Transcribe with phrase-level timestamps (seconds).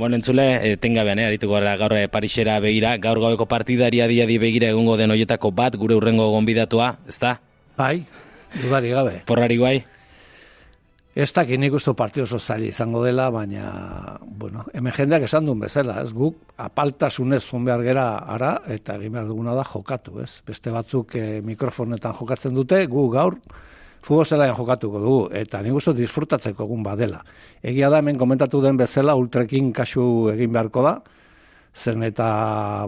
[0.00, 4.70] Bueno, entzule, etengabean, eh, arituko gara gaur eh, Parisera begira, gaur gaueko partidaria diadi begira
[4.72, 7.34] egungo den hoietako bat, gure urrengo gonbidatua, ezta?
[7.76, 8.06] Bai,
[8.62, 9.18] dudari gabe.
[9.28, 9.74] Porrari guai?
[11.12, 16.00] Ez dakit nik uste partio zaila izango dela, baina, bueno, hemen jendeak esan duen bezala,
[16.00, 20.40] ez guk apaltasunez zun behar gera ara, eta egin behar duguna da jokatu, ez?
[20.46, 23.36] Beste batzuk eh, mikrofonetan jokatzen dute, gu gaur,
[24.00, 27.20] futbol zelaian jokatuko dugu, eta nik uste disfrutatzeko egun badela.
[27.62, 30.94] Egia da, hemen komentatu den bezala, ultrekin kasu egin beharko da,
[31.76, 32.30] zen eta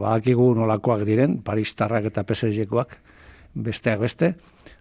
[0.03, 2.97] badakigu nolakoak diren, paristarrak eta PSG-koak,
[3.55, 4.33] besteak beste,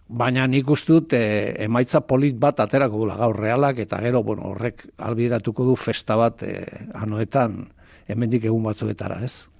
[0.08, 1.24] baina nik uste dut e,
[1.66, 6.44] emaitza polit bat aterako dula gaur realak, eta gero, bueno, horrek albideratuko du festa bat
[6.44, 6.64] e,
[6.96, 7.66] anoetan,
[8.08, 9.51] hemendik egun batzuetara, ez?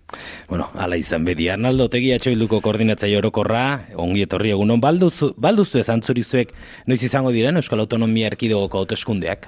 [0.50, 3.64] Bueno, ala izan bedi, Arnaldo Tegi atxabilduko koordinatzaile orokorra,
[3.96, 6.54] ongi etorri egunon, balduzu, balduzu esan zurizuek,
[6.88, 9.48] noiz izango diren Euskal Autonomia Erkidegoko hauteskundeak?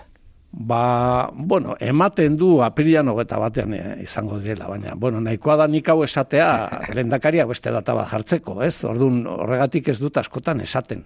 [0.54, 5.88] Ba, bueno, ematen du apirian hogeta batean eh, izango direla, baina, bueno, nahikoa da nik
[5.90, 6.50] hau esatea
[6.98, 8.76] lendakaria beste data bat jartzeko, ez?
[8.86, 11.02] Orduan, horregatik ez dut askotan esaten.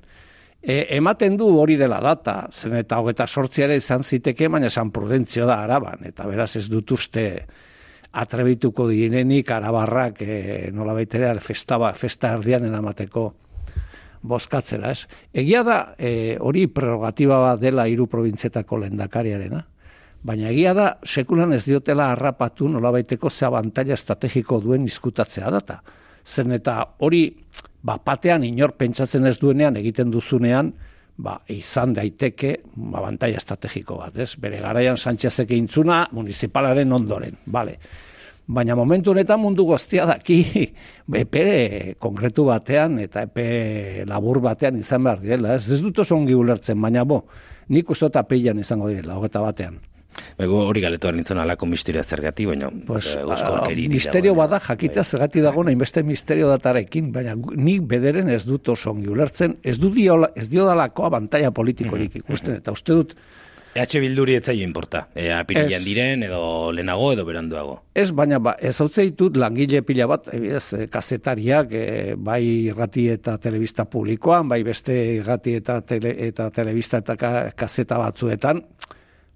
[0.59, 5.47] E, ematen du hori dela data, zen eta hogeta sortziare izan ziteke, baina esan prudentzio
[5.47, 7.23] da araban, eta beraz ez dut uste
[8.17, 10.37] atrebituko direnik arabarrak e,
[10.73, 13.27] nola baitere festa, ba, festa erdian enamateko
[14.27, 15.05] boskatzera, ez?
[15.33, 19.61] Egia da, e, hori prerogatiba bat dela hiru probintzetako lendakariarena,
[20.27, 25.81] baina egia da, sekulan ez diotela harrapatu nola baiteko ze abantaila estrategiko duen izkutatzea data.
[26.25, 27.29] Zen eta hori,
[27.83, 30.73] ba, patean inor pentsatzen ez duenean egiten duzunean,
[31.17, 32.53] ba, izan daiteke
[32.93, 34.35] abantaila estrategiko bat, ez?
[34.39, 37.77] Bere garaian Sánchezek intzuna municipalaren ondoren, bale.
[38.47, 40.39] Baina momentu honetan mundu guztia daki
[41.23, 45.57] epere konkretu batean eta epe labur batean izan behar direla.
[45.57, 47.25] Ez, ez dut oso ongi ulertzen, baina bo,
[47.67, 49.79] nik uste eta izango direla, hogeta batean.
[50.37, 55.05] Bego hori galetuan nintzen alako misteria zergati, baina pues, uh, misterio bada jakita bai.
[55.05, 59.77] zergati dago nahi beste misterio datarekin, baina nik bederen ez dut oso ongi ulertzen, ez
[59.79, 63.17] du dio, ez dio dalako abantaia politikorik ikusten, eta uste dut,
[63.77, 67.75] EH Bilduri etzaio inporta, e, apirilean diren, edo lehenago, edo beranduago.
[67.93, 72.41] Ez, baina ba, ez hau ditut langile pila bat, ez, e, kasetariak, e, bai
[72.71, 77.17] irrati eta telebista publikoan, bai beste irrati eta, tele, eta telebista eta
[77.55, 78.63] kaseta batzuetan,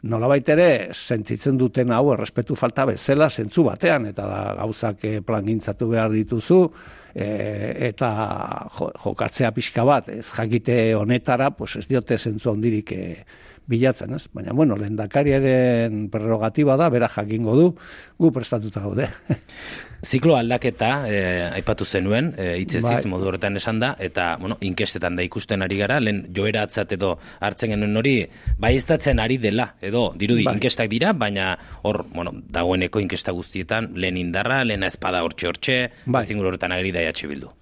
[0.04, 5.88] nola ere, sentitzen duten hau, errespetu falta bezala, zentzu batean, eta da, gauzak e, plangintzatu
[5.90, 6.62] behar dituzu,
[7.14, 7.28] e,
[7.90, 8.10] eta
[9.04, 13.26] jokatzea pixka bat, ez jakite honetara, pues ez diote zentzu ondirik e,
[13.72, 14.26] bilatzen, ez?
[14.36, 14.98] Baina, bueno, lehen
[16.12, 17.70] prerrogatiba da, bera jakingo du,
[18.20, 19.08] gu prestatuta gaude.
[20.02, 22.98] Ziklo aldaketa, eh, aipatu zenuen, eh, itzez bai.
[23.06, 27.14] modu horretan esan da, eta, bueno, inkestetan da ikusten ari gara, lehen joera atzat edo
[27.40, 28.16] hartzen genuen hori,
[28.58, 28.74] bai
[29.22, 30.56] ari dela, edo, dirudi, bai.
[30.58, 36.26] inkestak dira, baina, hor, bueno, dagoeneko inkesta guztietan, lehen indarra, lehen espada hortxe hortxe, bai.
[36.34, 37.61] horretan agri da bildu.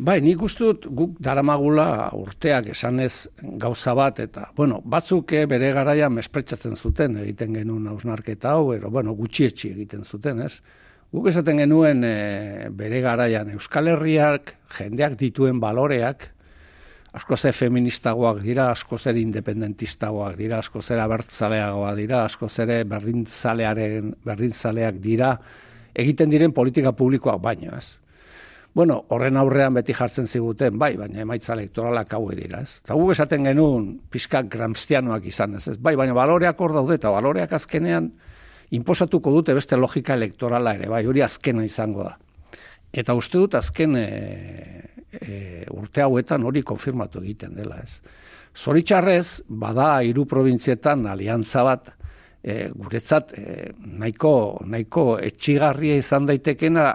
[0.00, 3.28] Bai, nik uste dut guk daramagula urteak esanez
[3.60, 8.88] gauza bat, eta, bueno, batzuk eh, bere garaia mespretsatzen zuten egiten genuen hausnarketa hau, ero,
[8.88, 10.62] bueno, gutxietxi egiten zuten, ez?
[11.12, 12.14] Guk esaten genuen e,
[12.72, 16.30] bere garaian Euskal Herriak, jendeak dituen baloreak,
[17.12, 24.14] asko ze feministagoak dira, asko zer independentistagoak dira, asko zer abertzaleagoa dira, asko ere berdintzalearen,
[24.24, 25.34] berdintzaleak dira,
[25.92, 27.98] egiten diren politika publikoak baino, ez?
[28.72, 32.78] Bueno, horren aurrean beti jartzen ziguten, bai, baina emaitza elektoralak hau dira, ez?
[32.84, 35.74] Eta guk esaten genuen pizka gramstianoak izan, ez?
[35.82, 38.12] Bai, baina baloreak hor daude, eta baloreak azkenean
[38.70, 42.14] inposatuko dute beste logika elektorala ere, bai, hori azkena izango da.
[42.92, 44.06] Eta uste dut azken e,
[45.18, 45.34] e,
[45.74, 47.98] urte hauetan hori konfirmatu egiten dela, ez?
[48.54, 51.90] Zoritxarrez, bada hiru probintzietan aliantza bat,
[52.42, 56.86] e, guretzat e, nahiko, nahiko etxigarria izan daitekena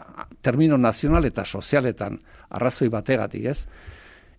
[0.42, 2.18] termino nazional eta sozialetan
[2.50, 3.60] arrazoi bategatik, ez?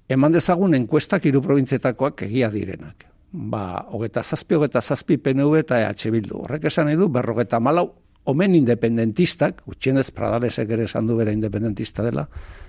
[0.09, 3.06] Eman dezagun enkuestak hiru probintzietakoak egia direnak.
[3.33, 6.45] Ba, hogeta zazpi, hogeta zazpi PNV eta EH Bildu.
[6.45, 7.89] Horrek esan edu, berrogeta malau,
[8.27, 12.27] omen independentistak, utxienez pradalesek ere esan du bera independentista dela,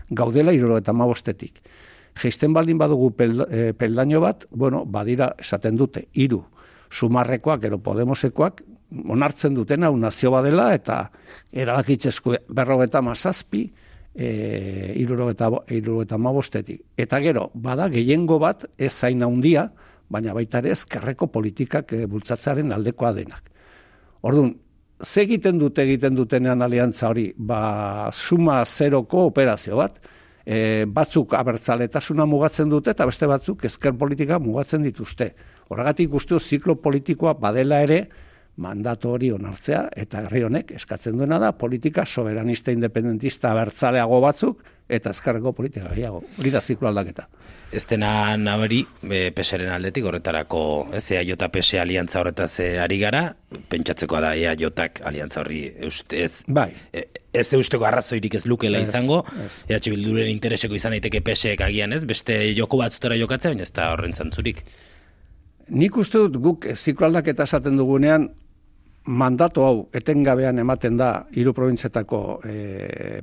[0.09, 1.61] gaudela irurogeta mabostetik.
[2.17, 6.41] Geisten baldin badugu eh, peldaino bat, bueno, badira esaten dute, iru,
[6.91, 8.61] sumarrekoak, ero Podemosekoak,
[9.09, 11.01] onartzen duten hau nazio badela, eta
[11.51, 13.65] erabakitzezko berrogeta mazazpi,
[14.17, 16.81] e, irurogeta mabostetik.
[16.97, 19.69] Eta gero, bada gehiengo bat, ez zain handia,
[20.09, 23.51] baina baita ere ezkerreko politikak e, bultzatzaren aldekoa denak.
[24.25, 24.55] Orduan,
[25.03, 29.99] ze egiten dute egiten dutenean aliantza hori, ba, suma zeroko operazio bat,
[30.45, 35.33] e, batzuk abertzaletasuna mugatzen dute, eta beste batzuk ezker politika mugatzen dituzte.
[35.69, 38.01] Horregatik guztio ziklo politikoa badela ere,
[38.57, 45.11] mandatu hori onartzea, eta herri honek eskatzen duena da politika soberanista independentista bertzaleago batzuk, eta
[45.11, 46.23] ezkarreko politika gehiago.
[46.39, 47.27] Hori da ziklo aldaketa.
[47.75, 48.09] Ez dena
[48.39, 50.61] nabari e, peseren aldetik horretarako,
[50.95, 53.25] ez ea jota pese aliantza horretaz e, ari gara,
[53.69, 56.69] pentsatzekoa da ea jotak aliantza horri ez, bai.
[56.93, 57.03] e,
[57.35, 59.23] ez eusteko arrazoirik ez lukela izango,
[59.67, 63.91] ea txibilduren intereseko izan daiteke peseek agian ez, beste joko batzutara jokatzea, baina ez da
[63.91, 64.63] horren zantzurik.
[65.67, 68.29] Nik uste dut guk ziklo aldaketa esaten dugunean,
[69.07, 72.55] mandatu hau etengabean ematen da hiru probintzetako e,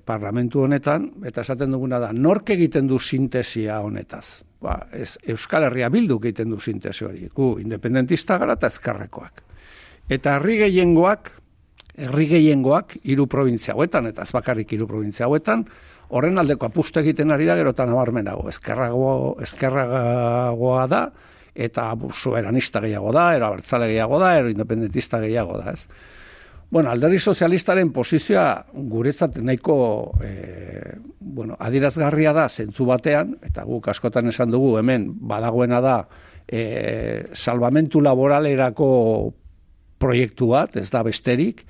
[0.05, 4.43] parlamentu honetan eta esaten duguna da nork egiten du sintesia honetaz.
[4.65, 7.29] Ba, ez, Euskal Herria bildu egiten du sintesi hori.
[7.35, 9.43] Gu independentista gara eta ezkarrekoak.
[10.09, 11.31] Eta herri gehiengoak,
[11.97, 15.67] herri gehiengoak hiru probintzia hauetan eta ez bakarrik hiru probintzia hauetan
[16.09, 18.49] horren aldeko apustu egiten ari da gerotan nabarmenago.
[18.49, 21.05] Ezkerrago, ezkerragoa da
[21.55, 25.87] eta soberanista gehiago da, era bertzale gehiago da, ero independentista gehiago da, ez?
[26.75, 29.77] Bueno, alderdi sozialistaren posizioa guretzat nahiko
[30.25, 35.97] e, bueno, adirazgarria da zentzu batean, eta guk askotan esan dugu hemen badagoena da
[36.49, 38.89] e, salvamentu laboralerako
[40.03, 41.63] proiektu bat, ez da besterik,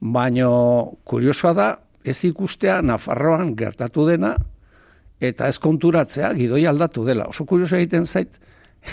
[0.00, 1.68] baino kuriosoa da
[2.04, 4.34] ez ikustea Nafarroan gertatu dena
[5.20, 7.30] eta ez konturatzea gidoi aldatu dela.
[7.30, 8.36] Oso kurioso egiten zait,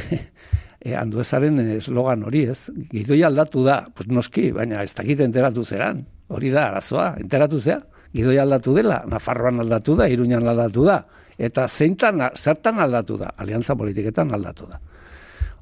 [0.86, 6.04] e, anduezaren eslogan hori ez, gidoi aldatu da, pues noski, baina ez dakit enteratu zeran,
[6.28, 7.80] hori da, arazoa, enteratu zea,
[8.14, 11.04] gidoi aldatu dela, Nafarroan aldatu da, Iruñan aldatu da,
[11.38, 14.80] eta zeintan, zertan aldatu da, aliantza politiketan aldatu da.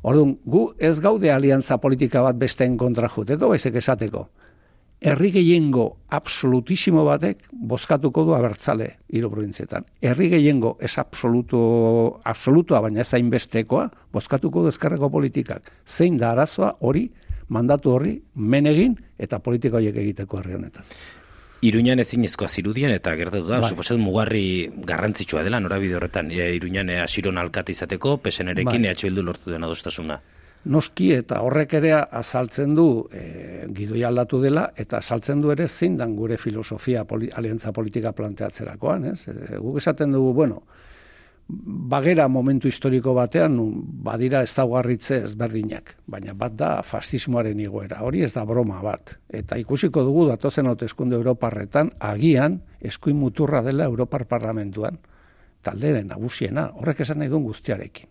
[0.02, 4.28] Orduan, gu ez gaude aliantza politika bat besteen kontra juteko, baizek esateko
[5.02, 9.88] herri gehiengo absolutisimo batek bozkatuko du abertzale hiru provintzietan.
[10.02, 15.72] Herri gehiengo ez absoluto absolutua baina ez hainbestekoa bozkatuko du ezkerreko politikak.
[15.88, 17.08] Zein da arazoa hori
[17.50, 20.86] mandatu horri menegin eta politika horiek egiteko herri honetan.
[21.62, 23.98] Iruñan ezin ezkoa zirudien eta gertatu da, bai.
[23.98, 26.32] mugarri garrantzitsua dela norabide horretan.
[26.32, 28.94] E, Iruñan e, asiron alkati izateko, pesenerekin bai.
[28.94, 30.22] EH lortu den adostasuna
[30.66, 35.98] noski eta horrek ere azaltzen du e, gidoi aldatu dela eta azaltzen du ere zein
[35.98, 39.28] dan gure filosofia aliantza politika planteatzerakoan, ez?
[39.28, 40.62] E, guk esaten dugu, bueno,
[41.48, 43.58] bagera momentu historiko batean
[44.06, 49.18] badira ez daugarritze ezberdinak, baina bat da fascismoaren igoera, hori ez da broma bat.
[49.30, 55.00] Eta ikusiko dugu datozen hauteskunde Europarretan agian eskuin muturra dela Europar Parlamentuan,
[55.62, 58.10] talderen nagusiena, horrek esan nahi duen guztiarekin.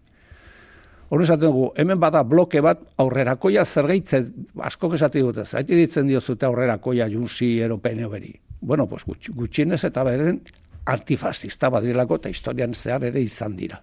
[1.10, 4.28] Hor esaten dugu, hemen bada bloke bat aurrerakoia zer gaitzen,
[4.62, 8.30] asko esate dute, zaiti ditzen diozute aurrerakoia junsi eropene beri.
[8.60, 9.02] Bueno, pues
[9.34, 10.38] gutxienez eta beren
[10.86, 13.80] antifascista badirelako eta historian zehar ere izan dira.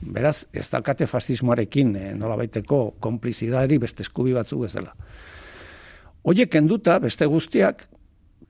[0.00, 4.94] Beraz, ez dakate fascismoarekin eh, nola baiteko komplizidari beste eskubi batzu bezala.
[6.22, 7.84] Oiek kenduta, beste guztiak,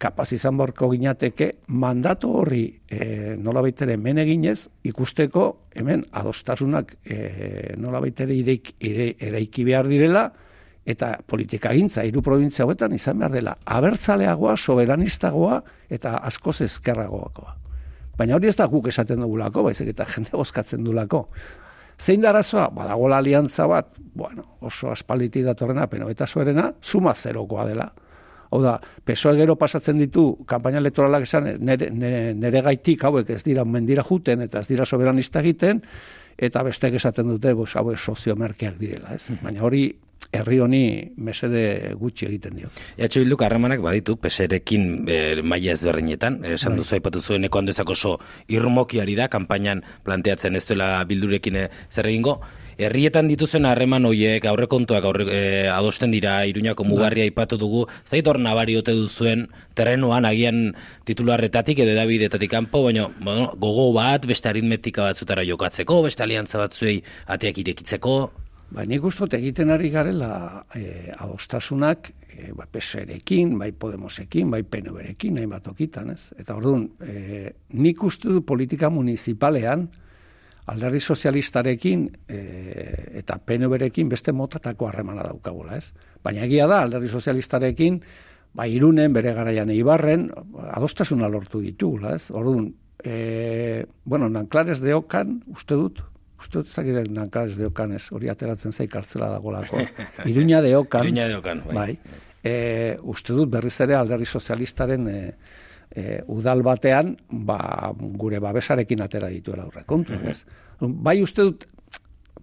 [0.00, 7.74] kapaz izan borko ginateke mandatu horri e, nola baitere men eginez ikusteko hemen adostasunak e,
[7.76, 10.30] nola baitere ireik, ire, eraiki behar direla
[10.88, 15.60] eta politika gintza hiru provintzia hauetan izan behar dela abertzaleagoa, soberanistagoa
[15.92, 17.56] eta askoz ezkerragoakoa.
[18.16, 21.26] Baina hori ez da guk esaten dugulako, baizik eta jende bozkatzen dulako.
[22.00, 22.70] Zein da arazoa?
[22.72, 27.90] Badagola aliantza bat, bueno, oso aspalditi datorrena, peno eta zuerena, suma zerokoa dela.
[28.50, 28.76] Hau da,
[29.06, 34.42] pesoa gero pasatzen ditu, kampaina elektoralak esan, nere, nere, gaitik hauek ez dira mendira juten,
[34.42, 35.82] eta ez dira soberanista egiten,
[36.36, 39.28] eta besteek esaten dute, bos, hau sozio merkeak direla, ez?
[39.28, 39.44] Hmm.
[39.44, 39.84] Baina hori,
[40.32, 40.82] herri honi
[41.16, 42.70] mesede gutxi egiten dio.
[42.98, 46.82] Eatxo bilduk harremanak baditu, peserekin e, maia ezberdinetan, esan bai.
[46.82, 48.16] duzu aipatu zuen eko handezak oso
[48.48, 52.40] irmokiari da, kampainan planteatzen ez duela bildurekin e, zer egingo,
[52.80, 57.86] herrietan dituzen harreman hoiek aurrekontuak aurre, e, adosten dira Iruñako mugarria aipatu dugu.
[58.04, 59.46] Zait hor nabari ote duzuen
[59.76, 60.74] terrenuan agian
[61.08, 67.00] titularretatik edo edabidetatik kanpo baina bueno, gogo bat beste aritmetika batzutara jokatzeko beste aliantza batzuei
[67.26, 68.16] ateak irekitzeko.
[68.70, 75.34] Ba, nik ustot egiten ari garela e, adostasunak e, ba, peserekin, bai Podemosekin, bai PNV-rekin,
[75.34, 76.20] nahi bat ez?
[76.38, 79.88] Eta orduan, e, nik uste du politika municipalean,
[80.70, 82.40] alderdi sozialistarekin e,
[83.20, 85.90] eta PNV-rekin beste motatako harremana daukagula, ez?
[86.22, 88.00] Baina egia da, alderdi sozialistarekin,
[88.54, 90.28] ba, irunen, bere garaian eibarren,
[90.70, 92.30] adostasuna lortu ditugula, ez?
[92.30, 92.70] Orduan,
[93.02, 96.02] e, bueno, nanklares de okan, uste dut,
[96.40, 99.82] uste dut ezakit nanklares de okan ez, hori ateratzen zaik hartzela dagolako.
[100.30, 101.76] Iruña de okan, Iruña de okan, bai.
[101.80, 102.20] bai.
[102.42, 102.54] E,
[103.02, 105.18] uste dut berriz ere alderdi sozialistaren e,
[105.90, 110.40] e, udal batean ba, gure babesarekin atera dituela aurre kontu, ez?
[110.80, 111.66] Bai uste dut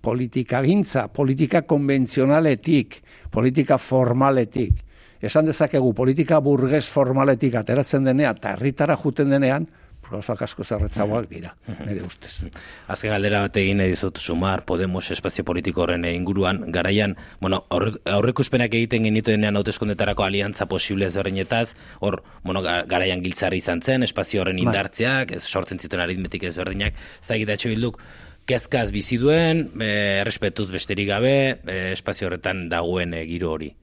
[0.01, 3.01] politika gintza, politika konbentzionaletik,
[3.33, 4.83] politika formaletik,
[5.21, 9.65] esan dezakegu politika burgez formaletik ateratzen denean, eta herritara juten denean,
[10.11, 11.53] gauzak asko zerretzagoak dira,
[11.85, 12.51] nire ustez.
[12.87, 18.73] Azken galdera bat egin nahi dizut sumar Podemos espazio politiko horren inguruan, garaian, bueno, aurrekuspenak
[18.73, 24.41] egiten genitu denean hauteskundetarako aliantza posible ez horrenetaz, hor, bueno, garaian giltzarri izan zen, espazio
[24.41, 24.67] horren bai.
[24.67, 28.01] indartzeak, ez sortzen zituen aritmetik ez berdinak, zagitatxo bilduk,
[28.47, 31.35] kezkaz bizi duen, e, errespetuz besterik gabe,
[31.67, 33.73] e, espazio horretan dagoen e, giro hori.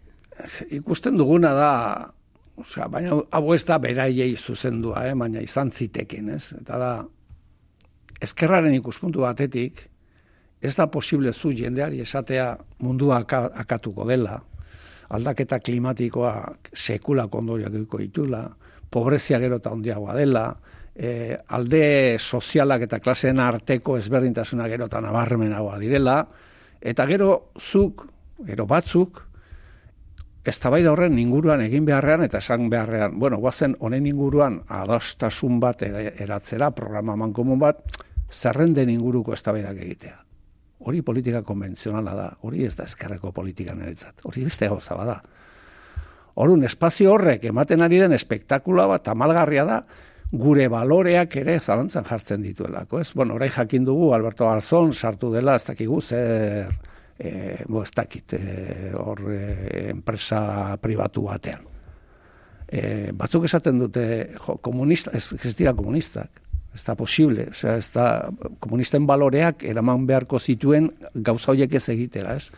[0.74, 1.72] Ikusten duguna da,
[2.56, 6.52] osea, baina hau ez da beraiei zuzendua, eh, baina izan ziteken, ez?
[6.60, 6.92] Eta da,
[8.22, 9.88] ezkerraren ikuspuntu batetik,
[10.64, 13.24] ez da posible zu jendeari esatea mundua
[13.64, 14.38] akatuko dela,
[15.08, 16.32] aldaketa klimatikoa
[16.72, 18.46] sekula kondoriak ditula,
[18.90, 20.46] pobrezia gero eta ondiagoa dela,
[20.94, 26.22] e, alde sozialak eta klaseen arteko ezberdintasuna gero eta nabarmenagoa direla,
[26.80, 28.06] eta gero zuk,
[28.46, 29.23] gero batzuk,
[30.44, 36.70] ez horren inguruan egin beharrean eta esan beharrean, bueno, guazen honen inguruan adostasun bat eratzera,
[36.70, 37.80] programa mankomun bat,
[38.30, 40.18] zerrenden inguruko ez egitea.
[40.80, 45.22] Hori politika konbentzionala da, hori ez da ezkerreko politika niretzat, hori beste gauza bada.
[46.34, 49.84] Horun, espazio horrek ematen ari den espektakula bat, tamalgarria da,
[50.32, 53.12] gure baloreak ere zalantzan jartzen dituelako, ez?
[53.14, 56.74] Bueno, orai jakin dugu Alberto Garzón sartu dela, ez dakigu zer
[57.18, 61.66] e, bo, ez dakit, e, hor e, enpresa pribatu batean.
[62.66, 64.06] E, batzuk esaten dute,
[64.46, 66.40] jo, komunista, ez, ez dira komunistak,
[66.74, 68.06] ez da posible, osea, ez da,
[68.62, 72.50] komunisten baloreak eraman beharko zituen gauza horiek ez egitera, ez?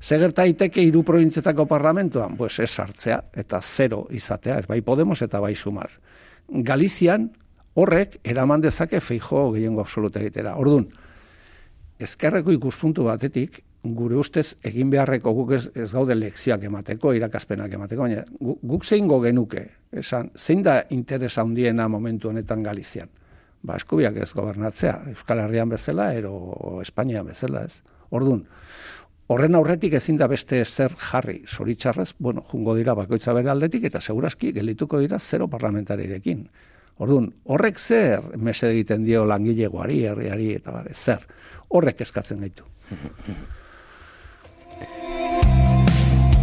[0.00, 5.40] Zegerta iteke hiru provintzetako parlamentuan, pues ez hartzea, eta zero izatea, ez bai Podemos eta
[5.40, 5.90] bai Sumar.
[6.48, 7.28] Galizian
[7.74, 10.54] horrek eraman dezake feijo gehiengo absoluta egitera.
[10.56, 10.88] Ordun,
[12.00, 18.04] ezkerreko ikuspuntu batetik, gure ustez egin beharreko guk ez, ez gaude lekzioak emateko, irakaspenak emateko,
[18.04, 23.08] baina guk zein genuke, esan, zein da interesa handiena momentu honetan Galizian?
[23.62, 27.82] Ba, eskubiak ez gobernatzea, Euskal Herrian bezala, ero Espainian bezala, ez?
[28.10, 28.46] Ordun,
[29.28, 34.00] horren aurretik ezin da beste zer jarri, zoritxarrez, bueno, jungo dira bakoitza bere aldetik, eta
[34.00, 36.48] segurazki gelituko dira zero parlamentarirekin.
[37.00, 41.24] Orduan, horrek zer mese egiten dio langilegoari, herriari, eta bare, zer,
[41.68, 42.64] horrek eskatzen gaitu.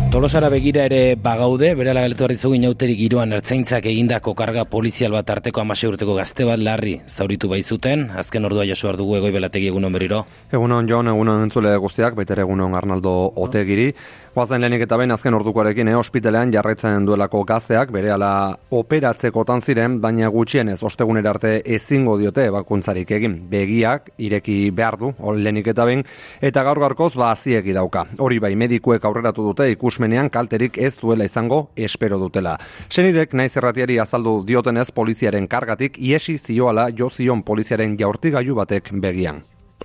[0.08, 5.60] Tolosara begira ere bagaude, bere galetu harrizu ginauteri giroan ertzaintzak egindako karga polizial bat arteko
[5.60, 10.22] amase urteko gazte bat larri zauritu baizuten, azken ordua jasu dugu egoi belategi egunon beriro.
[10.50, 13.92] Egunon Jon, egunon entzule guztiak, baita egunon Arnaldo Otegiri.
[14.38, 18.30] Guazen lehenik eta behin azken ordukoarekin eh, ospitalean jarraitzen duelako gazteak, bere ala
[18.70, 23.40] operatzekotan ziren, baina gutxienez ostegunera arte ezingo diote bakuntzarik egin.
[23.50, 26.06] Begiak, ireki behar du, lehenik eta behin,
[26.40, 27.34] eta gaur garkoz ba
[27.74, 28.06] dauka.
[28.20, 32.58] Hori bai, medikuek aurreratu dute ikusmenean kalterik ez duela izango espero dutela.
[32.90, 39.42] Senidek naiz erratiari azaldu diotenez poliziaren kargatik, iesi zioala jo zion poliziaren jaurtigailu batek begian.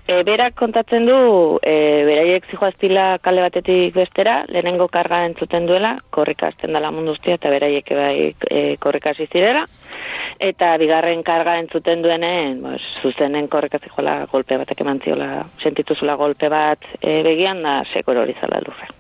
[0.07, 6.49] E, berak kontatzen du, e, beraiek zijoaztila kale batetik bestera, lehenengo karga entzuten duela, korrika
[6.49, 9.67] azten dela munduztia, eta beraiek bai e, korrika zirela,
[10.41, 16.51] eta bigarren karga entzuten duenen, bos, zuzenen korrika zijoala golpe batek eman ziola, sentituzula golpe
[16.53, 18.91] bat e, begian, da sekor hori zala lurre.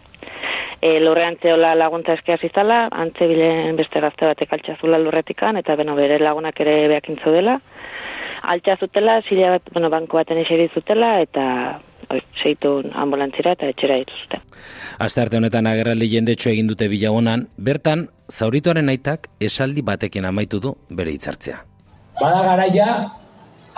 [0.82, 5.94] E, lurrean zeola laguntza eskia zizala, antze bilen beste gazte batek altxazula lurretikan, eta beno
[5.94, 7.60] bere lagunak ere beakintzu dela,
[8.42, 11.44] altza zutela, zila bat, bueno, banko baten eseri zutela, eta
[12.42, 14.42] zeitu ambulantzira eta etxera ditu zuten.
[14.98, 20.74] Aste arte honetan agerraldi jendetxo egin dute bilagonan, bertan, zaurituaren aitak esaldi batekin amaitu du
[20.90, 21.62] bere hitzartzea.
[22.20, 22.88] Bada garaia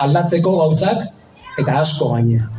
[0.05, 1.05] aldatzeko gauzak
[1.61, 2.49] eta asko gainea.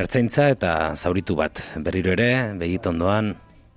[0.00, 3.34] Ertzaintza eta zauritu bat, berriro ere, begitondoan,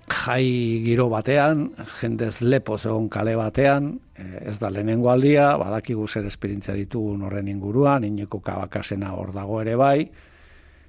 [0.08, 1.66] jai giro batean,
[1.98, 7.48] jendez lepo egon kale batean, eh, ez da lehenengo aldia, badakigu zer esperientzia ditugun horren
[7.48, 10.08] inguruan, ineko kabakasena hor dago ere bai,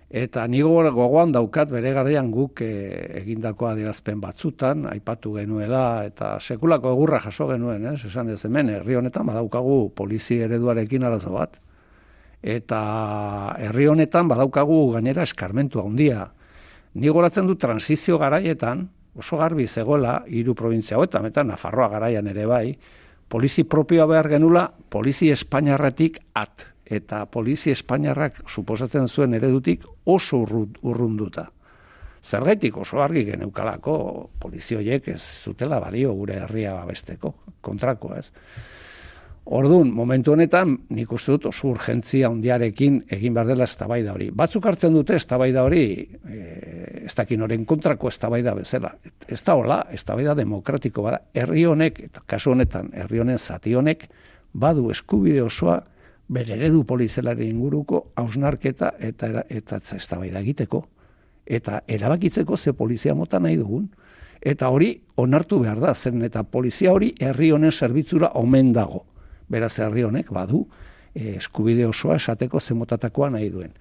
[0.10, 2.72] eta nigo gogoan daukat bere garaian guk e,
[3.20, 8.06] egindako adierazpen batzutan, aipatu genuela, eta sekulako egurra jaso genuen, ez?
[8.06, 11.60] esan ez hemen, herri honetan badaukagu polizi ereduarekin arazo bat,
[12.46, 16.28] eta herri honetan badaukagu gainera eskarmentu handia.
[16.94, 18.86] Ni goratzen du transizio garaietan,
[19.18, 22.78] oso garbi zegoela hiru provintzia hauetan eta Nafarroa garaian ere bai,
[23.28, 31.48] polizi propioa behar genula polizi espainarretik at eta polizi espainarrak suposatzen zuen eredutik oso urrunduta.
[32.26, 33.96] Zergaitik oso argi geneukalako
[34.42, 38.30] polizioiek ez zutela balio gure herria babesteko, kontrako ez.
[39.46, 44.32] Orduan, momentu honetan, nik uste dut oso urgentzia handiarekin egin behar dela eztabaida hori.
[44.34, 46.40] Batzuk hartzen dute eztabaida hori e,
[47.06, 48.96] ez dakin oren kontrako eztabaida bezala.
[49.30, 51.22] Ez da hola, eztabaida demokratiko bada.
[51.38, 54.08] Herri honek, eta kasu honetan, herri honen zati honek,
[54.56, 55.78] badu eskubide osoa
[56.28, 60.86] bere eredu polizelari inguruko hausnarketa eta eta eztabaida egiteko
[61.46, 63.90] eta erabakitzeko ze polizia mota nahi dugun
[64.42, 64.90] eta hori
[65.22, 69.06] onartu behar da zen eta polizia hori herri honen zerbitzura omen dago
[69.50, 70.66] beraz herri honek badu
[71.14, 73.74] e, eskubide osoa esateko zemotatakoa nahi duen.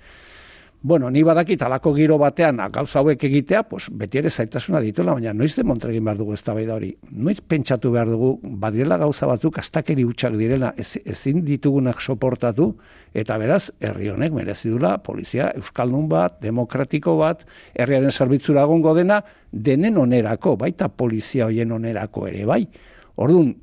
[0.85, 5.33] Bueno, ni badakit alako giro batean gauza hauek egitea, pues beti ere zaitasuna dituela, baina
[5.33, 6.91] noiz demontre egin behar dugu eztabaida hori.
[7.25, 12.67] Noiz pentsatu behar dugu badirela gauza batzuk astakeri hutsak direla ez, ezin ditugunak soportatu
[13.15, 19.23] eta beraz herri honek merezi dula polizia euskaldun bat, demokratiko bat, herriaren zerbitzura egongo dena
[19.51, 22.61] denen onerako, baita polizia hoien onerako ere bai.
[23.17, 23.55] Ordun,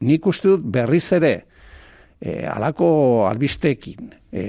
[0.00, 1.42] nik uste dut berriz ere
[2.20, 4.44] e, alako albisteekin e,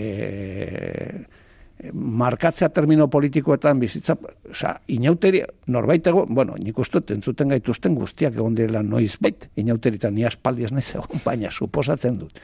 [1.94, 4.16] markatzea termino politikoetan bizitza,
[4.50, 5.42] oza, inauteri,
[5.74, 10.68] norbait ego, bueno, nik uste entzuten gaituzten guztiak egon direla noiz bait, inauterita ni aspaldi
[10.68, 12.38] ez egon, baina suposatzen dut.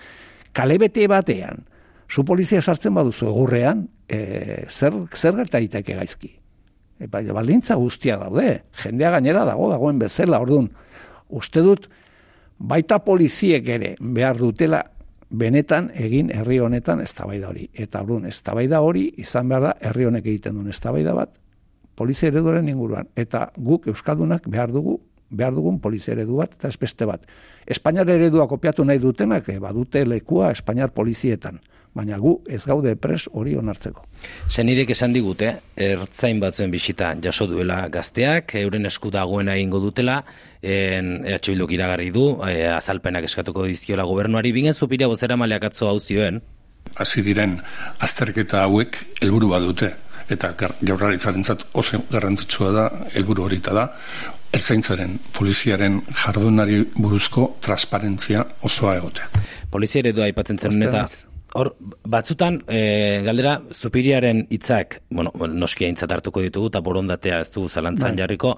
[0.54, 1.66] Kalebete batean,
[2.10, 6.34] zu polizia sartzen baduzu egurrean, e, zer, zer gerta daiteke gaizki?
[6.98, 10.72] E, baldintza guztia daude, jendea gainera dago, dagoen bezala, orduan,
[11.30, 11.90] uste dut,
[12.58, 14.82] baita poliziek ere behar dutela
[15.30, 17.68] benetan egin herri honetan eztabaida hori.
[17.74, 21.36] Eta orduan eztabaida hori izan behar da herri honek egiten duen eztabaida bat
[21.98, 27.06] polizia ereduaren inguruan eta guk euskaldunak behar dugu behar dugun polizia eredu bat eta espeste
[27.06, 27.26] bat.
[27.68, 31.60] Espainiar eredua kopiatu nahi dutenak eh, badute lekua Espainiar polizietan
[31.98, 34.04] baina gu ez gaude pres hori onartzeko.
[34.50, 35.50] Zenidek esan digute,
[35.88, 40.22] ertzain batzuen bisita jaso duela gazteak, euren esku dagoena egingo dutela,
[40.62, 45.90] en EH Bilduk iragarri du, e, azalpenak eskatuko dizkiola gobernuari, bingen zupira bozera maleak atzo
[45.90, 46.42] hau zioen?
[46.96, 47.58] Hasi diren,
[48.00, 49.94] azterketa hauek helburu bat dute,
[50.34, 53.88] eta jaurlaritzaren zat oso garrantzitsua da, helburu horita da,
[54.56, 59.30] erzaintzaren, poliziaren jardunari buruzko transparentzia osoa egotea.
[59.72, 61.08] Polizia ere aipatzen zen eta
[61.56, 61.70] Hor,
[62.04, 68.12] batzutan, e, galdera, zupiriaren hitzak, bueno, noski aintzat hartuko ditugu, eta borondatea ez du zalantzan
[68.12, 68.22] bai.
[68.22, 68.58] jarriko.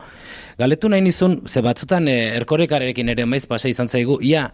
[0.58, 4.48] Galetu nahi nizun, ze batzutan, e, erkorekarekin ere maiz pasa izan zaigu, ia,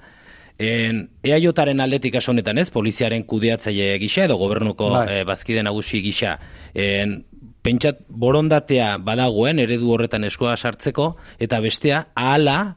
[0.59, 6.35] en, eaiotaren aldetik asonetan ez, poliziaren kudeatzaile gisa, edo gobernuko e, bazkide nagusi gisa,
[6.73, 7.21] en,
[7.63, 12.75] pentsat borondatea badagoen, eredu horretan eskoa sartzeko, eta bestea, ahala,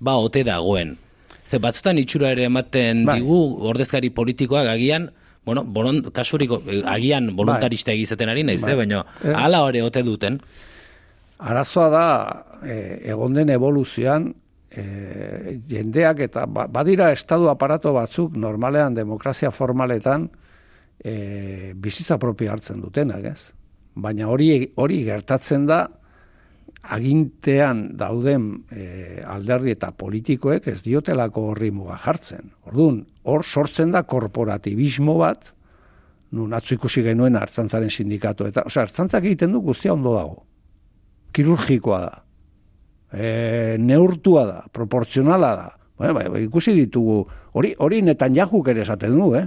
[0.00, 0.96] ba, ote dagoen.
[1.44, 3.18] Ze batzutan itxura ere ematen bai.
[3.20, 5.10] digu ordezkari politikoak agian,
[5.44, 7.98] bueno, boron, kasuriko, eh, agian voluntarista bai.
[7.98, 8.76] egizeten ari naiz, bai.
[8.76, 9.04] baina
[9.36, 10.40] hala hori ote duten.
[11.38, 12.06] Arazoa da,
[12.64, 14.32] eh, egon den evoluzioan,
[14.70, 20.30] eh, jendeak eta ba, badira estadu aparato batzuk normalean demokrazia formaletan
[21.04, 23.50] eh, bizitza propio hartzen dutenak, ez?
[23.94, 25.86] Baina hori hori gertatzen da
[26.84, 32.50] agintean dauden e, alderdi eta politikoek ez diotelako horri muga jartzen.
[32.68, 35.52] Orduan, hor sortzen da korporatibismo bat,
[36.34, 38.48] nun atzu ikusi genuen hartzantzaren sindikatu.
[38.50, 40.42] Eta, osea, hartzantzak egiten du guztia ondo dago.
[41.34, 42.20] Kirurgikoa da.
[43.14, 43.26] E,
[43.78, 45.68] neurtua da, proportzionala da.
[45.96, 47.20] Bueno, bai, ikusi ditugu,
[47.54, 49.46] hori, hori netan jahuk ere esaten du, eh?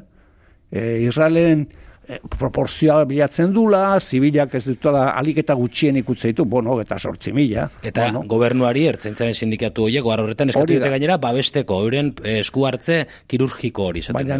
[0.71, 1.67] E, Israelen
[2.07, 7.65] Eh, proporzioa bilatzen dula, zibilak ez dutela alik eta gutxien ikutzeitu, bueno, eta sortzi mila.
[7.83, 8.21] Eta bueno.
[8.31, 13.89] gobernuari ertzentzaren sindikatu horiek, gara horretan eskatu dute gainera, babesteko, euren eh, esku hartze kirurgiko
[13.89, 14.05] hori.
[14.15, 14.37] Baina,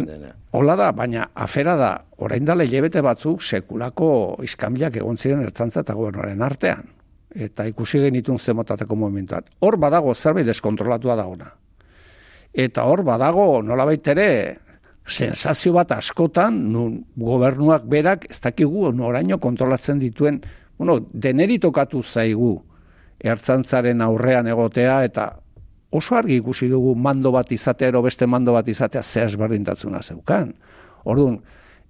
[0.56, 1.90] hola da, baina afera da,
[2.24, 4.08] orain dala hilebete batzuk sekulako
[4.48, 6.88] iskambilak egon ziren ertzantza eta gobernuaren artean.
[7.36, 9.52] Eta ikusi genitun zemotateko momentuat.
[9.60, 11.52] Hor badago zerbait deskontrolatua dagoena.
[12.54, 14.28] Eta hor badago nolabait ere
[15.08, 20.40] sensazio bat askotan, nun gobernuak berak, ez dakigu noraino kontrolatzen dituen,
[20.78, 22.54] bueno, deneri tokatu zaigu
[23.18, 25.28] ertzantzaren aurrean egotea, eta
[25.90, 30.52] oso argi ikusi dugu mando bat izatea, ero beste mando bat izatea, zehaz berdintatzuna zeukan.
[31.08, 31.40] Orduan,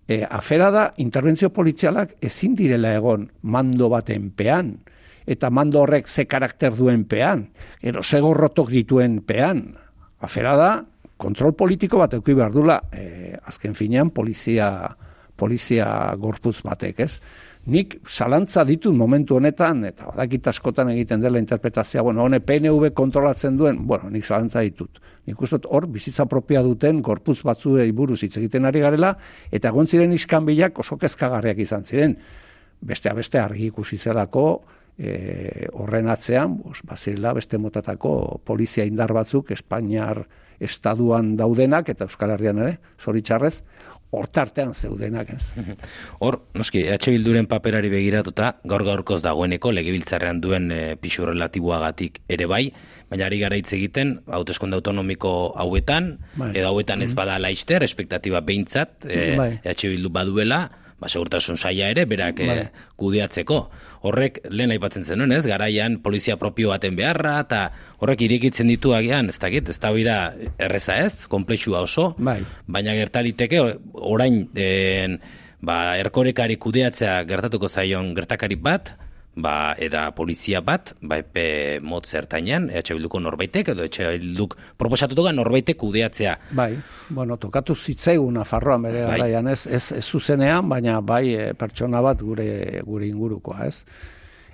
[0.09, 4.79] e, afera da, interbentzio polizialak ezin direla egon mando baten pean,
[5.29, 7.49] eta mando horrek ze karakter duen pean,
[7.83, 9.77] ero ze gorrotok dituen pean.
[10.25, 10.71] Afera da,
[11.19, 14.71] kontrol politiko bat eduki behar dula, e, azken finean polizia,
[15.37, 17.19] polizia gorputz batek, ez?
[17.69, 23.59] Nik salantza ditut momentu honetan, eta badakit askotan egiten dela interpretazioa, bueno, hone PNV kontrolatzen
[23.59, 25.03] duen, bueno, nik salantza ditut.
[25.29, 29.13] Nik uste hor bizitza propia duten gorputz batzuei buruz hitz egiten ari garela,
[29.53, 32.17] eta egon ziren iskanbilak oso kezkagarriak izan ziren.
[32.81, 34.47] Bestea beste argi ikusi zelako,
[34.99, 40.27] e, horren atzean, bos, bazirela beste motatako polizia indar batzuk Espainiar
[40.59, 43.63] estaduan daudenak eta Euskal Herrian ere, zoritxarrez,
[44.11, 45.51] hortartean zeudenak ez.
[46.25, 52.49] Hor, noski, EH Bilduren paperari begiratuta, gaur gaurkoz dagoeneko, legebiltzarrean duen e, pixu relatiboagatik ere
[52.49, 52.63] bai,
[53.13, 56.55] baina ari gara hitz egiten, hauteskonde autonomiko hauetan, bai.
[56.57, 57.21] edo hauetan ez mm-hmm.
[57.21, 59.51] bada laizter, espektatiba behintzat, e, bai.
[59.63, 60.63] EH Bildu baduela,
[60.99, 62.41] ba, segurtasun saia ere, berak.
[62.43, 63.59] Eh, kudeatzeko.
[64.09, 67.65] Horrek, lehen aipatzen zenuen, ez, garaian polizia propio baten beharra, eta
[68.03, 70.19] horrek irikitzen ditu agian, ez dakit, ez da bida
[70.59, 72.41] erreza ez, komplexua oso, bai.
[72.67, 73.63] baina gertaliteke,
[73.95, 75.19] orain, en,
[75.63, 78.95] ba, erkorekari kudeatzea gertatuko zaion gertakari bat,
[79.39, 85.33] ba, eda polizia bat, ba, epe mot zertainan, EH Bilduko norbaitek, edo EH Bilduk proposatutuga
[85.33, 86.35] norbaitek kudeatzea.
[86.59, 86.73] Bai,
[87.15, 89.17] bueno, tokatu zitzaigun Nafarroan bere bai.
[89.17, 92.49] garaian, ez, ez, ez zuzenean, baina bai e, pertsona bat gure,
[92.87, 93.85] gure ingurukoa, ez?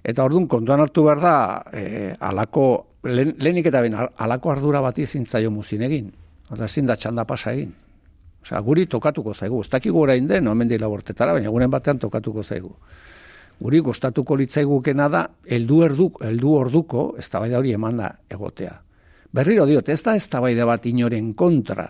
[0.05, 1.37] Eta orduan kontuan hartu behar da,
[1.73, 2.67] e, alako,
[3.09, 6.13] lehenik eta ben, alako ardura bat izin zaio muzin egin.
[6.53, 7.73] Eta ezin da txanda pasa egin.
[8.45, 9.63] Osea, guri tokatuko zaigu.
[9.65, 12.75] Ez dakik gura inden, no, mendila bortetara, baina guren batean tokatuko zaigu
[13.61, 18.75] guri gustatuko litzaigukena da heldu erduk heldu orduko eztabaida hori emanda egotea.
[19.35, 21.89] Berriro diot, ez da eztabaida bat inoren kontra.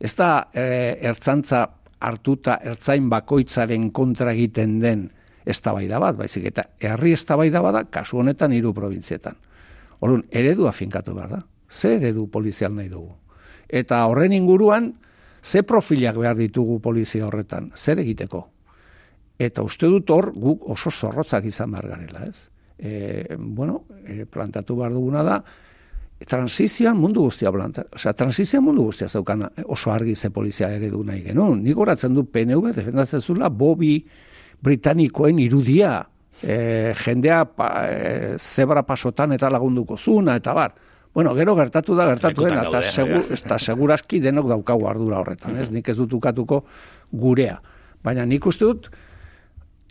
[0.00, 1.66] Ez da e, ertzantza
[2.00, 5.08] hartuta ertzain bakoitzaren kontra egiten den
[5.48, 9.36] eztabaida bat, baizik eta herri eztabaida bada kasu honetan hiru probintzietan.
[10.00, 11.42] Orrun eredu afinkatu behar da.
[11.68, 13.10] Ze eredu polizial nahi dugu?
[13.68, 14.92] Eta horren inguruan
[15.42, 17.72] ze profilak behar ditugu polizia horretan?
[17.76, 18.46] Zer egiteko?
[19.38, 22.48] Eta uste dut hor guk oso zorrotzak izan behar garela, ez?
[22.78, 25.38] E, bueno, e, plantatu behar duguna da,
[26.26, 27.84] transizioan mundu guztia planta.
[27.94, 31.62] Osea, transizioan mundu guztia zeukan oso argi ze polizia ere du nahi genuen.
[31.62, 34.00] Nik horatzen du PNV, defendatzen zula, Bobi
[34.62, 36.00] Britanikoen irudia,
[36.42, 40.74] e, jendea pa, e, zebra pasotan eta lagunduko zuna, eta bar.
[41.14, 45.70] Bueno, gero gertatu da, gertatu dena, eta, segur, eta seguraski denok daukagu ardura horretan, ez?
[45.70, 46.64] Nik ez dutukatuko
[47.12, 47.60] gurea.
[48.04, 48.90] Baina nik uste dut,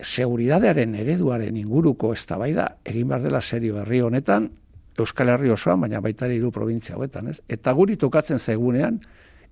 [0.03, 4.49] seguridadearen ereduaren inguruko eztabaida egin behar dela serio herri honetan,
[4.97, 7.41] Euskal Herri osoan, baina baita hiru provintzia hoetan, ez?
[7.47, 8.97] Eta guri tokatzen zaigunean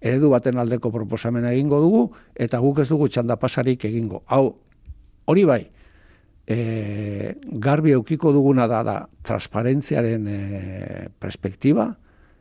[0.01, 2.01] eredu baten aldeko proposamena egingo dugu
[2.34, 4.23] eta guk ez dugu txanda pasarik egingo.
[4.25, 4.55] Hau,
[5.29, 5.62] hori bai,
[6.47, 10.39] e, garbi eukiko duguna da da transparentziaren e,
[11.19, 11.91] perspektiba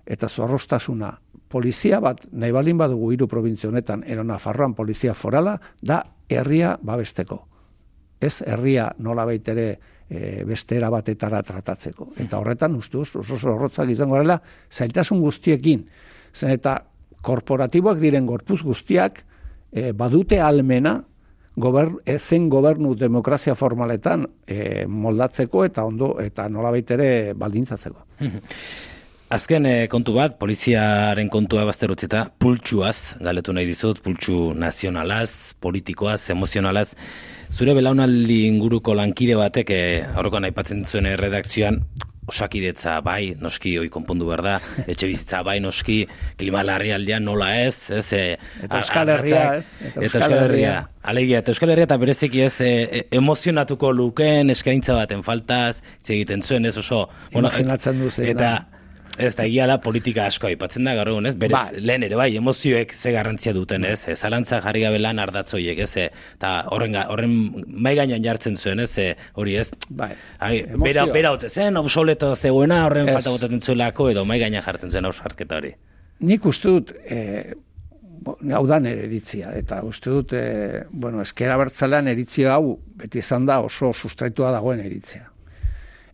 [0.05, 1.15] eta zorrostasuna
[1.49, 7.54] polizia bat nahi balin badugu hiru provintzia honetan erona farroan polizia forala da herria babesteko
[8.25, 9.69] ez herria nola baitere
[10.09, 12.13] e, beste batetara tratatzeko.
[12.21, 15.87] Eta horretan, uste oso horrotzak izango garela, zailtasun guztiekin.
[16.35, 16.79] Zen eta
[17.25, 19.23] korporatiboak diren gorpuz guztiak
[19.73, 20.99] e, badute almena
[21.57, 28.05] gober, ezen gobernu demokrazia formaletan e, moldatzeko eta ondo eta nola baitere baldintzatzeko.
[29.33, 36.91] Azken eh, kontu bat, poliziaren kontua bazterutzita, pultsuaz, galetu nahi dizut, pultsu nazionalaz, politikoaz, emozionalaz,
[37.55, 41.77] Zure belaunaldi inguruko lankide batek, eh, nahi aipatzen zuen redakzioan,
[42.27, 44.55] osakidetza bai, noski hoi konpondu behar da,
[44.91, 46.01] etxe bizitza bai, noski,
[46.41, 48.23] klima larri aldean nola ez, ez, e,
[48.65, 50.77] eta euskal herria ez, eta euskal herria,
[51.13, 56.43] alegia, eta euskal herria eta bereziki ez, e, e, emozionatuko lukeen eskaintza baten faltaz, egiten
[56.43, 58.55] zuen ez oso, bueno, imaginatzen duzen, eta,
[59.19, 61.35] Ez da, egia da politika asko aipatzen da gaur egun, ez?
[61.39, 61.83] Berez, ba.
[61.91, 64.01] lehen ere bai, emozioek ze garrantzia duten, ez?
[64.09, 64.17] Ba.
[64.17, 65.91] Zalantza jarri gabe lan ardatzoiek, ez?
[66.09, 67.35] Eta horren, horren
[67.67, 69.15] mai gainean jartzen zuen, ez?
[69.39, 69.69] Hori, ez?
[69.89, 70.11] Bai.
[70.83, 75.07] bera, bera hote zen, obsoleto zegoena, horren falta botatzen zuelako, edo mai gainean jartzen zuen
[75.11, 75.75] ausarketa hori.
[76.25, 77.55] Nik uste dut, eh,
[78.57, 83.61] hau da eritzia, eta uste dut, eh, bueno, eskera bertzalean eritzia hau, beti izan da
[83.63, 85.29] oso sustraitua dagoen eritzia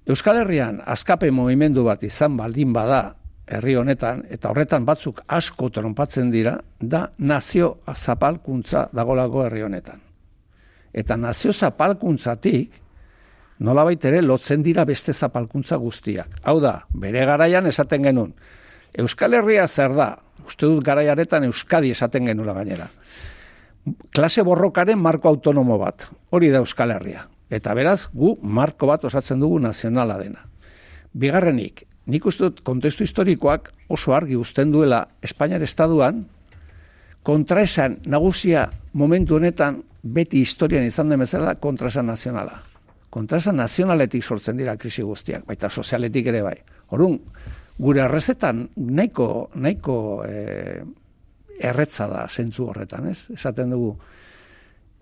[0.08, 3.02] Euskal Herrian azkape movimendu bat izan baldin bada
[3.50, 10.00] herri honetan, eta horretan batzuk asko tronpatzen dira, da nazio zapalkuntza dagolako herri honetan.
[10.92, 12.78] Eta nazio zapalkuntzatik,
[13.60, 16.40] nola ere lotzen dira beste zapalkuntza guztiak.
[16.42, 18.32] Hau da, bere garaian esaten genuen,
[18.98, 22.88] Euskal Herria zer da, uste dut garaiaretan Euskadi esaten genula gainera.
[24.14, 27.26] Klase borrokaren marko autonomo bat, hori da Euskal Herria.
[27.50, 30.44] Eta beraz, gu marko bat osatzen dugu nazionala dena.
[31.12, 36.24] Bigarrenik, nik uste dut kontestu historikoak oso argi uzten duela Espainiar Estaduan,
[37.26, 42.62] kontraesan nagusia momentu honetan beti historian izan den bezala kontraesan nazionala.
[43.10, 46.56] Kontraesan nazionaletik sortzen dira krisi guztiak, baita sozialetik ere bai.
[46.94, 47.18] Horun,
[47.78, 50.80] gure arrezetan nahiko, nahiko e,
[51.60, 53.26] erretza da zentzu horretan, ez?
[53.34, 53.96] Esaten dugu,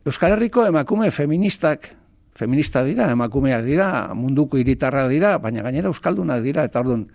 [0.08, 1.90] Euskal Herriko emakume feministak
[2.38, 7.08] feminista dira, emakumeak dira, munduko hiritarra dira, baina gainera euskaldunak dira, eta orduan,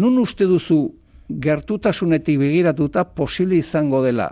[0.00, 0.78] nun uste duzu
[1.28, 4.30] gertutasunetik begiratuta posible izango dela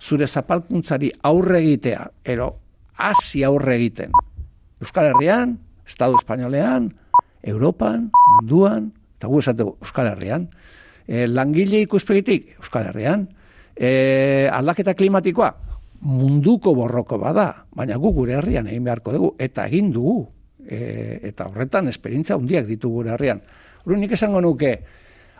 [0.00, 2.50] zure zapalkuntzari aurre egitea, ero
[3.00, 4.12] hasi aurre egiten.
[4.80, 6.90] Euskal Herrian, Estado Espainolean,
[7.42, 10.50] Europan, munduan, eta gu esateko Euskal Herrian,
[11.08, 13.28] e, langile ikuspegitik Euskal Herrian,
[13.72, 15.54] e, aldaketa klimatikoa
[16.06, 20.20] munduko borroko bada, baina gu gure herrian egin beharko dugu, eta egin dugu,
[20.62, 23.42] e, eta horretan esperientzia handiak ditu gure herrian.
[23.84, 24.72] Hori nik esango nuke,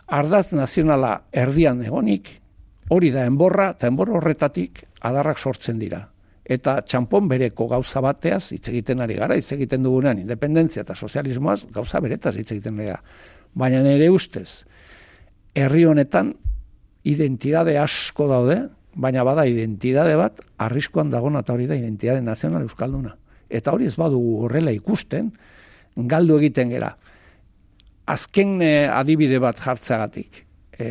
[0.07, 2.29] ardaz nazionala erdian egonik,
[2.91, 6.03] hori da enborra, eta enborra horretatik adarrak sortzen dira.
[6.47, 11.65] Eta txampon bereko gauza bateaz hitz egiten ari gara, hitz egiten dugunean, independentzia eta sozialismoaz
[11.75, 13.01] gauza beretaz hitz egiten ari gara.
[13.55, 14.63] Baina nire ustez,
[15.55, 16.33] herri honetan
[17.07, 18.61] identidade asko daude,
[18.97, 23.13] baina bada identidade bat arriskoan dagona eta hori da identidade nazional euskalduna.
[23.49, 25.31] Eta hori ez badugu horrela ikusten,
[25.95, 26.95] galdu egiten gera.
[28.07, 30.43] Azken eh, adibide bat jartzagatik.
[30.79, 30.87] E,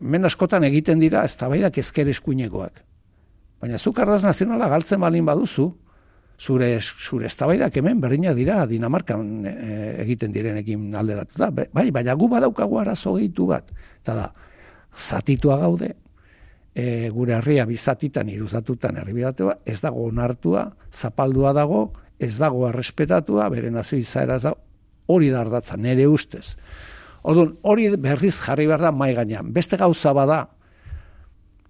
[0.00, 2.82] men askotan egiten dira ez tabaidak ezker eskuinekoak.
[3.60, 5.68] Baina zuk ardaz nazionala galtzen balin baduzu,
[6.40, 11.50] zure, zure eztabaidak hemen berdina dira Dinamarkan eh, egiten direnekin alderatuta.
[11.50, 13.68] Bai, baina gu badaukagu arazo gehitu bat.
[14.00, 14.30] Eta da,
[14.96, 15.94] zatitua gaude,
[16.80, 21.90] e, gure herria bizatitan iruzatutan herribidatua, ez dago onartua, zapaldua dago,
[22.20, 24.54] ez dago errespetatua, bere nazio izaera da,
[25.10, 26.54] hori da ardatza, nere ustez.
[27.28, 29.52] Orduan, hori berriz jarri behar da mai gainean.
[29.52, 30.40] Beste gauza bada,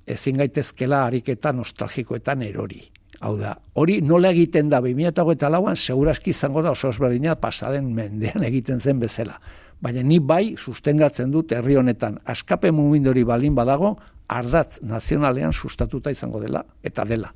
[0.06, 2.84] ezin gaitezkela ariketa nostalgikoetan erori.
[3.20, 8.46] Hau da, hori nola egiten da 2008 lauan, seguraski izango da oso osberdina pasaden mendean
[8.46, 9.36] egiten zen bezala.
[9.80, 13.96] Baina ni bai sustengatzen dut herri honetan askape mugimendori balin badago
[14.30, 17.34] ardatz nazionalean sustatuta izango dela eta dela.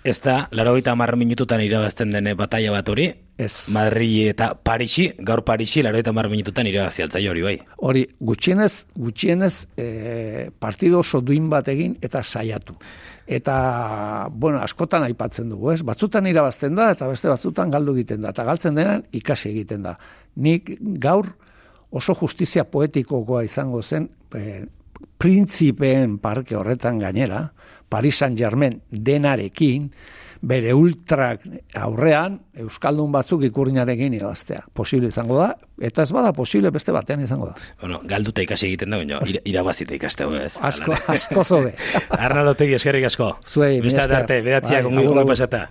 [0.00, 3.10] Ez da, laro gita marra minututan irabazten dene bataia bat hori?
[3.36, 3.68] Ez.
[3.72, 7.58] Madri eta Parixi, gaur Parixi, laro marra minututan irabazi altzai hori bai.
[7.84, 12.78] Hori, gutxienez, gutxienez e, partido oso duin bat egin eta saiatu.
[13.28, 15.82] Eta, bueno, askotan aipatzen dugu, ez?
[15.84, 18.32] Batzutan irabazten da eta beste batzutan galdu egiten da.
[18.32, 19.98] Eta galtzen denan ikasi egiten da.
[20.36, 21.28] Nik gaur
[21.90, 24.62] oso justizia poetikokoa izango zen e,
[25.20, 27.52] printzipeen parke horretan gainera,
[27.90, 29.90] Paris Saint-Germain denarekin,
[30.40, 31.42] bere ultrak
[31.76, 34.62] aurrean, Euskaldun batzuk ikurinarekin irabaztea.
[34.76, 37.54] Posible izango da, eta ez bada posible beste batean izango da.
[37.82, 40.54] Bueno, galduta ikasi egiten da, baina irabazita ikaste ez.
[40.70, 41.74] Asko, asko zobe.
[42.28, 43.34] Arnalotegi eskerrik asko.
[43.46, 45.66] Zuei, Bista arte, bedatziak bai, ongi pasata.